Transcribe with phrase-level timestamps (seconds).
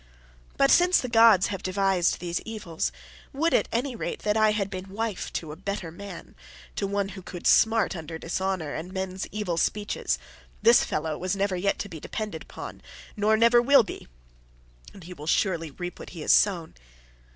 [0.57, 2.91] But, since the gods have devised these evils,
[3.33, 7.21] would, at any rate, that I had been wife to a better man—to one who
[7.21, 10.17] could smart under dishonour and men's evil speeches.
[10.59, 12.81] This fellow was never yet to be depended upon,
[13.15, 14.07] nor never will be,
[14.91, 16.73] and he will surely reap what he has sown.